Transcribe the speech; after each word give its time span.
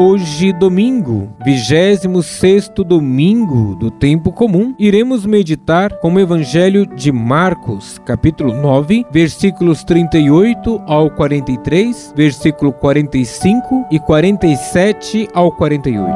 Hoje, 0.00 0.52
domingo, 0.52 1.28
26 1.44 2.70
domingo 2.86 3.74
do 3.74 3.90
tempo 3.90 4.30
comum, 4.30 4.72
iremos 4.78 5.26
meditar 5.26 5.98
com 5.98 6.14
o 6.14 6.20
Evangelho 6.20 6.86
de 6.86 7.10
Marcos, 7.10 7.98
capítulo 8.06 8.54
9, 8.54 9.04
versículos 9.10 9.82
38 9.82 10.82
ao 10.86 11.10
43, 11.10 12.14
versículo 12.16 12.72
45 12.72 13.86
e 13.90 13.98
47 13.98 15.28
ao 15.34 15.50
48. 15.50 16.06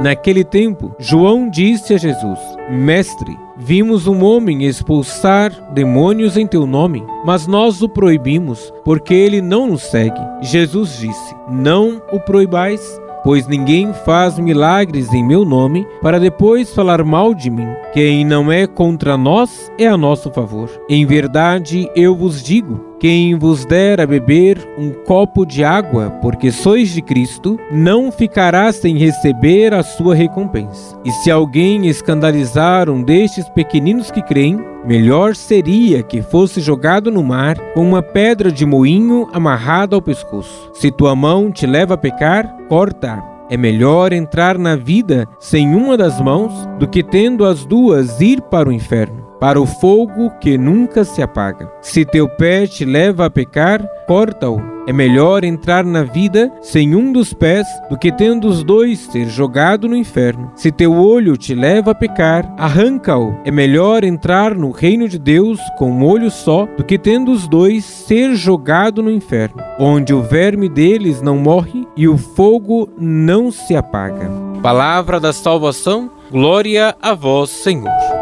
Naquele 0.00 0.44
tempo, 0.44 0.94
João 1.00 1.50
disse 1.50 1.94
a 1.94 1.98
Jesus: 1.98 2.38
Mestre, 2.70 3.36
Vimos 3.62 4.06
um 4.06 4.24
homem 4.24 4.64
expulsar 4.64 5.52
demônios 5.74 6.38
em 6.38 6.46
teu 6.46 6.66
nome, 6.66 7.04
mas 7.26 7.46
nós 7.46 7.82
o 7.82 7.88
proibimos, 7.88 8.72
porque 8.86 9.12
ele 9.12 9.42
não 9.42 9.66
nos 9.66 9.82
segue. 9.82 10.18
Jesus 10.40 10.98
disse: 10.98 11.34
Não 11.46 12.00
o 12.10 12.18
proibais, 12.18 12.80
pois 13.22 13.46
ninguém 13.46 13.92
faz 13.92 14.38
milagres 14.38 15.12
em 15.12 15.22
meu 15.22 15.44
nome 15.44 15.86
para 16.00 16.18
depois 16.18 16.74
falar 16.74 17.04
mal 17.04 17.34
de 17.34 17.50
mim. 17.50 17.68
Quem 17.92 18.24
não 18.24 18.50
é 18.50 18.66
contra 18.66 19.14
nós 19.14 19.70
é 19.78 19.86
a 19.86 19.98
nosso 19.98 20.30
favor. 20.30 20.70
Em 20.88 21.04
verdade, 21.04 21.86
eu 21.94 22.16
vos 22.16 22.42
digo: 22.42 22.89
quem 23.00 23.34
vos 23.34 23.64
der 23.64 23.98
a 23.98 24.06
beber 24.06 24.58
um 24.78 24.90
copo 24.90 25.46
de 25.46 25.64
água, 25.64 26.10
porque 26.20 26.52
sois 26.52 26.90
de 26.90 27.00
Cristo, 27.00 27.58
não 27.72 28.12
ficará 28.12 28.70
sem 28.70 28.98
receber 28.98 29.72
a 29.72 29.82
sua 29.82 30.14
recompensa. 30.14 30.94
E 31.02 31.10
se 31.10 31.30
alguém 31.30 31.86
escandalizar 31.86 32.90
um 32.90 33.02
destes 33.02 33.48
pequeninos 33.48 34.10
que 34.10 34.20
creem, 34.20 34.62
melhor 34.84 35.34
seria 35.34 36.02
que 36.02 36.20
fosse 36.20 36.60
jogado 36.60 37.10
no 37.10 37.22
mar 37.24 37.56
com 37.72 37.88
uma 37.88 38.02
pedra 38.02 38.52
de 38.52 38.66
moinho 38.66 39.26
amarrada 39.32 39.96
ao 39.96 40.02
pescoço. 40.02 40.70
Se 40.74 40.90
tua 40.90 41.16
mão 41.16 41.50
te 41.50 41.66
leva 41.66 41.94
a 41.94 41.98
pecar, 41.98 42.54
corta. 42.68 43.22
É 43.48 43.56
melhor 43.56 44.12
entrar 44.12 44.58
na 44.58 44.76
vida 44.76 45.26
sem 45.40 45.74
uma 45.74 45.96
das 45.96 46.20
mãos 46.20 46.52
do 46.78 46.86
que 46.86 47.02
tendo 47.02 47.46
as 47.46 47.64
duas 47.64 48.20
ir 48.20 48.42
para 48.42 48.68
o 48.68 48.72
inferno 48.72 49.19
para 49.40 49.60
o 49.60 49.66
fogo 49.66 50.30
que 50.38 50.58
nunca 50.58 51.02
se 51.02 51.22
apaga. 51.22 51.72
Se 51.80 52.04
teu 52.04 52.28
pé 52.28 52.66
te 52.66 52.84
leva 52.84 53.24
a 53.24 53.30
pecar, 53.30 53.82
corta-o. 54.06 54.60
É 54.86 54.92
melhor 54.92 55.44
entrar 55.44 55.84
na 55.84 56.02
vida 56.02 56.52
sem 56.60 56.94
um 56.94 57.12
dos 57.12 57.32
pés 57.32 57.66
do 57.88 57.96
que 57.96 58.10
tendo 58.10 58.48
os 58.48 58.64
dois 58.64 58.98
ser 58.98 59.26
jogado 59.28 59.88
no 59.88 59.96
inferno. 59.96 60.50
Se 60.54 60.72
teu 60.72 60.92
olho 60.92 61.36
te 61.36 61.54
leva 61.54 61.92
a 61.92 61.94
pecar, 61.94 62.52
arranca-o. 62.58 63.36
É 63.44 63.50
melhor 63.50 64.04
entrar 64.04 64.54
no 64.54 64.70
reino 64.70 65.08
de 65.08 65.18
Deus 65.18 65.60
com 65.78 65.90
um 65.90 66.04
olho 66.04 66.30
só 66.30 66.66
do 66.76 66.84
que 66.84 66.98
tendo 66.98 67.30
os 67.30 67.46
dois 67.46 67.84
ser 67.84 68.34
jogado 68.34 69.02
no 69.02 69.10
inferno, 69.10 69.62
onde 69.78 70.12
o 70.12 70.22
verme 70.22 70.68
deles 70.68 71.22
não 71.22 71.38
morre 71.38 71.86
e 71.96 72.08
o 72.08 72.18
fogo 72.18 72.88
não 72.98 73.50
se 73.52 73.76
apaga. 73.76 74.28
Palavra 74.60 75.20
da 75.20 75.32
salvação, 75.32 76.10
glória 76.30 76.96
a 77.00 77.14
vós, 77.14 77.50
Senhor. 77.50 78.19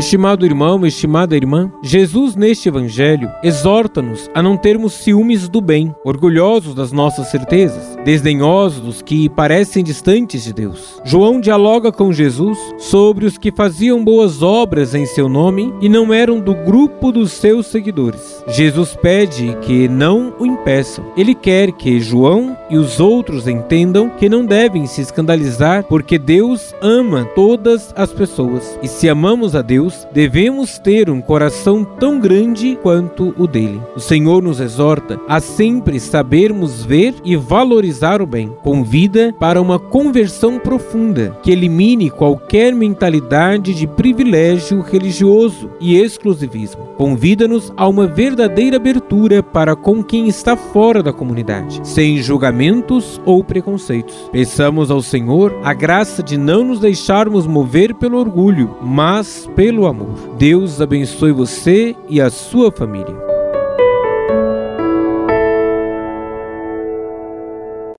Estimado 0.00 0.46
irmão, 0.46 0.86
estimada 0.86 1.36
irmã, 1.36 1.70
Jesus 1.82 2.34
neste 2.34 2.70
evangelho 2.70 3.30
exorta-nos 3.44 4.30
a 4.34 4.42
não 4.42 4.56
termos 4.56 4.94
ciúmes 4.94 5.46
do 5.46 5.60
bem, 5.60 5.94
orgulhosos 6.02 6.74
das 6.74 6.90
nossas 6.90 7.26
certezas, 7.26 7.98
desdenhosos 8.02 8.80
dos 8.80 9.02
que 9.02 9.28
parecem 9.28 9.84
distantes 9.84 10.42
de 10.42 10.54
Deus. 10.54 11.02
João 11.04 11.38
dialoga 11.38 11.92
com 11.92 12.14
Jesus 12.14 12.58
sobre 12.78 13.26
os 13.26 13.36
que 13.36 13.52
faziam 13.52 14.02
boas 14.02 14.42
obras 14.42 14.94
em 14.94 15.04
seu 15.04 15.28
nome 15.28 15.70
e 15.82 15.88
não 15.88 16.14
eram 16.14 16.40
do 16.40 16.54
grupo 16.54 17.12
dos 17.12 17.32
seus 17.32 17.66
seguidores. 17.66 18.42
Jesus 18.48 18.96
pede 18.96 19.54
que 19.60 19.86
não 19.86 20.32
o 20.38 20.46
impeçam. 20.46 21.04
Ele 21.14 21.34
quer 21.34 21.72
que 21.72 22.00
João 22.00 22.56
e 22.70 22.78
os 22.78 23.00
outros 23.00 23.46
entendam 23.46 24.08
que 24.08 24.30
não 24.30 24.46
devem 24.46 24.86
se 24.86 25.02
escandalizar 25.02 25.84
porque 25.84 26.18
Deus 26.18 26.74
ama 26.80 27.26
todas 27.34 27.92
as 27.94 28.10
pessoas. 28.10 28.78
E 28.82 28.88
se 28.88 29.06
amamos 29.06 29.54
a 29.54 29.60
Deus, 29.60 29.89
Devemos 30.12 30.78
ter 30.78 31.10
um 31.10 31.20
coração 31.20 31.84
tão 31.84 32.18
grande 32.18 32.78
quanto 32.82 33.34
o 33.38 33.46
dele. 33.46 33.80
O 33.94 34.00
Senhor 34.00 34.42
nos 34.42 34.60
exorta 34.60 35.20
a 35.28 35.40
sempre 35.40 36.00
sabermos 36.00 36.84
ver 36.84 37.14
e 37.24 37.36
valorizar 37.36 38.20
o 38.20 38.26
bem. 38.26 38.52
Convida 38.62 39.34
para 39.38 39.60
uma 39.60 39.78
conversão 39.78 40.58
profunda 40.58 41.36
que 41.42 41.50
elimine 41.50 42.10
qualquer 42.10 42.74
mentalidade 42.74 43.74
de 43.74 43.86
privilégio 43.86 44.80
religioso 44.80 45.70
e 45.80 45.96
exclusivismo. 45.96 46.88
Convida-nos 46.96 47.72
a 47.76 47.88
uma 47.88 48.06
verdadeira 48.06 48.76
abertura 48.76 49.42
para 49.42 49.74
com 49.74 50.02
quem 50.02 50.28
está 50.28 50.56
fora 50.56 51.02
da 51.02 51.12
comunidade, 51.12 51.80
sem 51.82 52.18
julgamentos 52.18 53.20
ou 53.24 53.42
preconceitos. 53.42 54.28
Peçamos 54.30 54.90
ao 54.90 55.00
Senhor 55.00 55.58
a 55.62 55.72
graça 55.72 56.22
de 56.22 56.36
não 56.36 56.64
nos 56.64 56.80
deixarmos 56.80 57.46
mover 57.46 57.94
pelo 57.94 58.18
orgulho, 58.18 58.76
mas 58.82 59.48
pelo 59.54 59.69
pelo 59.70 59.86
amor. 59.86 60.34
Deus 60.36 60.80
abençoe 60.80 61.30
você 61.30 61.94
e 62.08 62.20
a 62.20 62.28
sua 62.28 62.72
família. 62.72 63.29